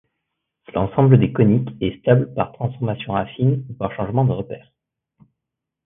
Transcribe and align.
L'ensemble 0.73 1.19
des 1.19 1.31
coniques 1.31 1.75
est 1.79 1.99
stable 1.99 2.33
par 2.33 2.53
transformation 2.53 3.15
affine 3.15 3.63
ou 3.69 3.73
par 3.75 3.93
changement 3.95 4.25
de 4.25 4.31
repère. 4.31 4.73